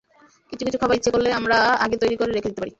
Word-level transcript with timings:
কিছু 0.51 0.63
কিছু 0.67 0.77
খাবার 0.79 0.97
ইচ্ছে 0.97 1.13
করলেই 1.13 1.37
আমরা 1.39 1.57
আগে 1.83 1.95
তৈরি 1.97 2.15
করে 2.17 2.31
রেখে 2.31 2.49
দিতে 2.49 2.59
পারি। 2.59 2.69